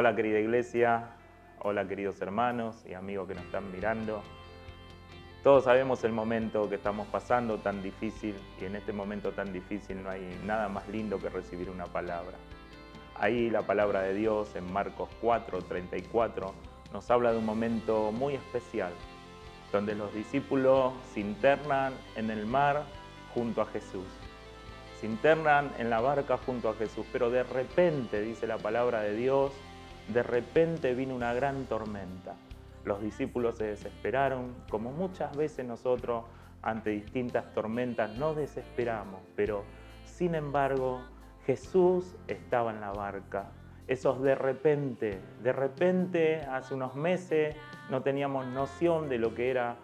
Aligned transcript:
Hola 0.00 0.14
querida 0.14 0.38
iglesia, 0.38 1.08
hola 1.58 1.88
queridos 1.88 2.22
hermanos 2.22 2.84
y 2.88 2.94
amigos 2.94 3.26
que 3.26 3.34
nos 3.34 3.42
están 3.46 3.72
mirando. 3.72 4.22
Todos 5.42 5.64
sabemos 5.64 6.04
el 6.04 6.12
momento 6.12 6.68
que 6.68 6.76
estamos 6.76 7.08
pasando 7.08 7.58
tan 7.58 7.82
difícil 7.82 8.36
y 8.60 8.66
en 8.66 8.76
este 8.76 8.92
momento 8.92 9.32
tan 9.32 9.52
difícil 9.52 10.00
no 10.00 10.10
hay 10.10 10.40
nada 10.44 10.68
más 10.68 10.88
lindo 10.88 11.18
que 11.18 11.28
recibir 11.28 11.68
una 11.68 11.86
palabra. 11.86 12.36
Ahí 13.16 13.50
la 13.50 13.62
palabra 13.62 14.02
de 14.02 14.14
Dios 14.14 14.54
en 14.54 14.72
Marcos 14.72 15.08
4, 15.20 15.62
34 15.62 16.54
nos 16.92 17.10
habla 17.10 17.32
de 17.32 17.38
un 17.38 17.46
momento 17.46 18.12
muy 18.12 18.34
especial, 18.34 18.92
donde 19.72 19.96
los 19.96 20.14
discípulos 20.14 20.92
se 21.12 21.18
internan 21.18 21.92
en 22.14 22.30
el 22.30 22.46
mar 22.46 22.84
junto 23.34 23.62
a 23.62 23.66
Jesús. 23.66 24.06
Se 25.00 25.06
internan 25.06 25.72
en 25.76 25.90
la 25.90 26.00
barca 26.00 26.38
junto 26.46 26.68
a 26.68 26.74
Jesús, 26.74 27.04
pero 27.12 27.30
de 27.30 27.42
repente, 27.42 28.20
dice 28.20 28.46
la 28.46 28.58
palabra 28.58 29.00
de 29.00 29.16
Dios, 29.16 29.50
de 30.12 30.22
repente 30.22 30.94
vino 30.94 31.14
una 31.14 31.32
gran 31.34 31.64
tormenta. 31.66 32.34
Los 32.84 33.02
discípulos 33.02 33.56
se 33.56 33.64
desesperaron, 33.64 34.54
como 34.70 34.90
muchas 34.90 35.36
veces 35.36 35.66
nosotros 35.66 36.24
ante 36.62 36.90
distintas 36.90 37.52
tormentas 37.52 38.10
no 38.16 38.34
desesperamos, 38.34 39.20
pero 39.36 39.64
sin 40.04 40.34
embargo 40.34 41.00
Jesús 41.46 42.16
estaba 42.26 42.72
en 42.72 42.80
la 42.80 42.92
barca. 42.92 43.50
Esos 43.86 44.20
de 44.22 44.34
repente, 44.34 45.20
de 45.42 45.52
repente 45.52 46.42
hace 46.42 46.74
unos 46.74 46.94
meses 46.94 47.56
no 47.90 48.02
teníamos 48.02 48.46
noción 48.46 49.08
de 49.08 49.18
lo 49.18 49.34
que 49.34 49.50
era 49.50 49.76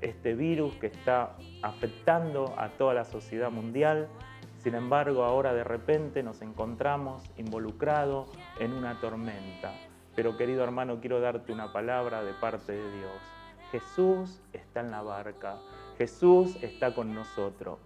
este 0.00 0.34
virus 0.34 0.74
que 0.74 0.88
está 0.88 1.36
afectando 1.62 2.54
a 2.58 2.70
toda 2.70 2.92
la 2.94 3.04
sociedad 3.04 3.50
mundial. 3.50 4.08
Sin 4.58 4.74
embargo, 4.74 5.24
ahora 5.24 5.54
de 5.54 5.64
repente 5.64 6.22
nos 6.22 6.42
encontramos 6.42 7.30
involucrados 7.36 8.30
en 8.58 8.72
una 8.72 9.00
tormenta. 9.00 9.72
Pero 10.14 10.36
querido 10.36 10.62
hermano, 10.62 11.00
quiero 11.00 11.20
darte 11.20 11.52
una 11.52 11.72
palabra 11.72 12.22
de 12.22 12.32
parte 12.34 12.72
de 12.72 12.92
Dios. 12.98 13.12
Jesús 13.70 14.42
está 14.52 14.80
en 14.80 14.90
la 14.90 15.02
barca. 15.02 15.58
Jesús 15.96 16.56
está 16.62 16.94
con 16.94 17.14
nosotros. 17.14 17.78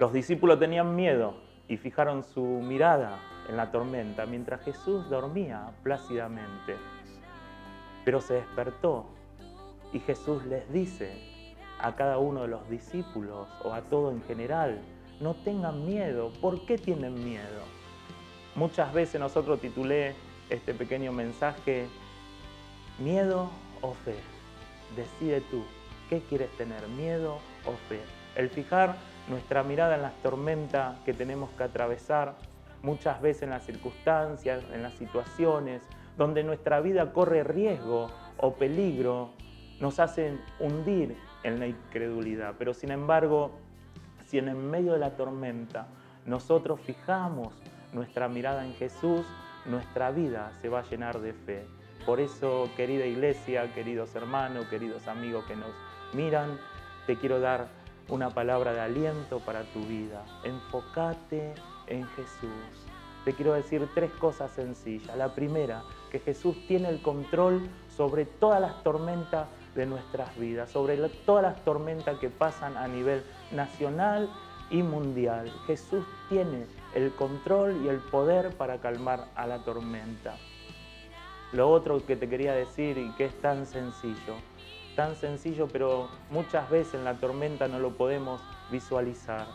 Los 0.00 0.12
discípulos 0.12 0.58
tenían 0.58 0.96
miedo 0.96 1.34
y 1.68 1.76
fijaron 1.76 2.24
su 2.24 2.42
mirada 2.42 3.20
en 3.48 3.56
la 3.56 3.70
tormenta 3.70 4.26
mientras 4.26 4.62
Jesús 4.62 5.08
dormía 5.08 5.70
plácidamente. 5.82 6.76
Pero 8.04 8.20
se 8.20 8.34
despertó 8.34 9.06
y 9.92 10.00
Jesús 10.00 10.44
les 10.46 10.70
dice 10.72 11.54
a 11.78 11.94
cada 11.94 12.18
uno 12.18 12.42
de 12.42 12.48
los 12.48 12.68
discípulos 12.68 13.48
o 13.62 13.72
a 13.72 13.82
todo 13.82 14.10
en 14.10 14.22
general, 14.22 14.80
no 15.20 15.34
tengan 15.34 15.86
miedo. 15.86 16.32
¿Por 16.40 16.66
qué 16.66 16.76
tienen 16.76 17.14
miedo? 17.24 17.62
Muchas 18.56 18.92
veces 18.92 19.20
nosotros 19.20 19.60
titulé 19.60 20.14
este 20.48 20.74
pequeño 20.74 21.12
mensaje, 21.12 21.88
miedo 23.00 23.50
o 23.80 23.94
fe. 23.94 24.14
Decide 24.96 25.40
tú, 25.40 25.64
¿qué 26.08 26.20
quieres 26.20 26.50
tener? 26.56 26.86
¿Miedo 26.88 27.38
o 27.66 27.72
fe? 27.88 28.00
El 28.36 28.50
fijar 28.50 28.94
nuestra 29.28 29.64
mirada 29.64 29.96
en 29.96 30.02
las 30.02 30.14
tormentas 30.22 30.98
que 31.00 31.12
tenemos 31.12 31.50
que 31.50 31.64
atravesar, 31.64 32.36
muchas 32.82 33.20
veces 33.20 33.42
en 33.42 33.50
las 33.50 33.64
circunstancias, 33.64 34.62
en 34.72 34.82
las 34.82 34.94
situaciones, 34.94 35.82
donde 36.16 36.44
nuestra 36.44 36.80
vida 36.80 37.12
corre 37.12 37.42
riesgo 37.42 38.10
o 38.36 38.54
peligro, 38.54 39.30
nos 39.80 39.98
hacen 39.98 40.40
hundir 40.60 41.16
en 41.42 41.58
la 41.58 41.66
incredulidad. 41.66 42.54
Pero 42.58 42.72
sin 42.72 42.92
embargo, 42.92 43.50
si 44.26 44.38
en 44.38 44.70
medio 44.70 44.92
de 44.92 44.98
la 44.98 45.16
tormenta 45.16 45.88
nosotros 46.26 46.80
fijamos 46.80 47.52
nuestra 47.94 48.28
mirada 48.28 48.66
en 48.66 48.74
Jesús, 48.74 49.24
nuestra 49.64 50.10
vida 50.10 50.52
se 50.60 50.68
va 50.68 50.80
a 50.80 50.82
llenar 50.82 51.20
de 51.20 51.32
fe. 51.32 51.66
Por 52.04 52.20
eso, 52.20 52.68
querida 52.76 53.06
iglesia, 53.06 53.72
queridos 53.72 54.14
hermanos, 54.14 54.66
queridos 54.66 55.08
amigos 55.08 55.44
que 55.46 55.56
nos 55.56 55.70
miran, 56.12 56.58
te 57.06 57.16
quiero 57.16 57.40
dar 57.40 57.68
una 58.08 58.28
palabra 58.30 58.74
de 58.74 58.80
aliento 58.80 59.38
para 59.40 59.62
tu 59.72 59.80
vida. 59.86 60.24
Enfócate 60.44 61.54
en 61.86 62.06
Jesús. 62.08 62.84
Te 63.24 63.32
quiero 63.32 63.54
decir 63.54 63.88
tres 63.94 64.10
cosas 64.12 64.50
sencillas. 64.50 65.16
La 65.16 65.34
primera, 65.34 65.82
que 66.10 66.18
Jesús 66.18 66.56
tiene 66.68 66.90
el 66.90 67.00
control 67.00 67.66
sobre 67.88 68.26
todas 68.26 68.60
las 68.60 68.82
tormentas 68.82 69.48
de 69.74 69.86
nuestras 69.86 70.36
vidas, 70.36 70.70
sobre 70.70 70.96
todas 71.24 71.42
las 71.42 71.64
tormentas 71.64 72.18
que 72.18 72.28
pasan 72.28 72.76
a 72.76 72.86
nivel 72.86 73.24
nacional 73.50 74.28
y 74.74 74.82
mundial. 74.82 75.52
Jesús 75.68 76.04
tiene 76.28 76.66
el 76.96 77.12
control 77.12 77.80
y 77.84 77.88
el 77.88 77.98
poder 77.98 78.56
para 78.56 78.80
calmar 78.80 79.28
a 79.36 79.46
la 79.46 79.62
tormenta. 79.62 80.36
Lo 81.52 81.70
otro 81.70 82.04
que 82.04 82.16
te 82.16 82.28
quería 82.28 82.54
decir 82.54 82.98
y 82.98 83.08
que 83.12 83.26
es 83.26 83.40
tan 83.40 83.66
sencillo, 83.66 84.34
tan 84.96 85.14
sencillo, 85.14 85.68
pero 85.68 86.08
muchas 86.30 86.68
veces 86.70 86.94
en 86.94 87.04
la 87.04 87.14
tormenta 87.14 87.68
no 87.68 87.78
lo 87.78 87.96
podemos 87.96 88.40
visualizar. 88.72 89.46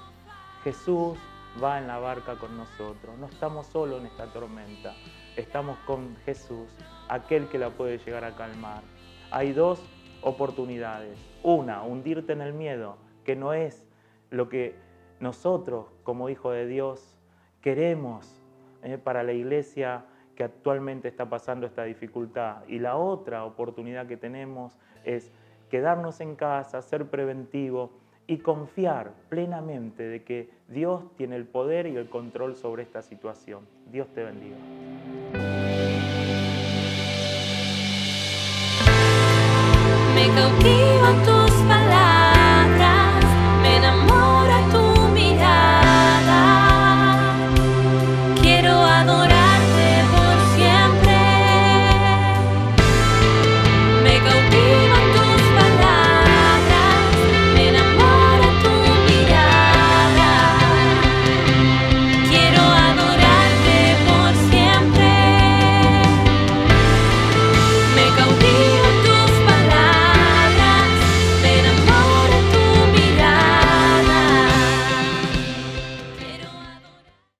Jesús 0.63 1.17
va 1.61 1.79
en 1.79 1.87
la 1.87 1.99
barca 1.99 2.35
con 2.35 2.55
nosotros, 2.55 3.17
no 3.19 3.25
estamos 3.25 3.67
solos 3.67 3.99
en 3.99 4.07
esta 4.07 4.27
tormenta, 4.27 4.95
estamos 5.35 5.77
con 5.79 6.15
Jesús, 6.23 6.69
aquel 7.09 7.49
que 7.49 7.59
la 7.59 7.71
puede 7.71 7.97
llegar 7.97 8.23
a 8.23 8.37
calmar. 8.37 8.83
Hay 9.31 9.51
dos 9.51 9.81
oportunidades. 10.21 11.17
Una, 11.43 11.83
hundirte 11.83 12.31
en 12.31 12.41
el 12.41 12.53
miedo, 12.53 12.97
que 13.25 13.35
no 13.35 13.51
es 13.51 13.85
lo 14.29 14.47
que 14.47 14.88
nosotros 15.19 15.87
como 16.03 16.29
hijos 16.29 16.53
de 16.53 16.67
Dios 16.67 17.15
queremos 17.61 18.41
eh, 18.83 18.97
para 18.97 19.23
la 19.23 19.33
iglesia 19.33 20.05
que 20.35 20.43
actualmente 20.43 21.07
está 21.07 21.29
pasando 21.29 21.65
esta 21.65 21.83
dificultad. 21.83 22.63
Y 22.67 22.79
la 22.79 22.95
otra 22.95 23.43
oportunidad 23.43 24.07
que 24.07 24.17
tenemos 24.17 24.77
es 25.03 25.31
quedarnos 25.69 26.21
en 26.21 26.35
casa, 26.35 26.81
ser 26.81 27.09
preventivo 27.09 27.91
y 28.25 28.37
confiar 28.37 29.11
plenamente 29.27 30.03
de 30.03 30.23
que 30.23 30.49
Dios 30.67 31.03
tiene 31.17 31.35
el 31.35 31.45
poder 31.45 31.87
y 31.87 31.97
el 31.97 32.09
control 32.09 32.55
sobre 32.55 32.83
esta 32.83 33.01
situación. 33.01 33.67
Dios 33.91 34.07
te 34.13 34.23
bendiga. 34.23 34.55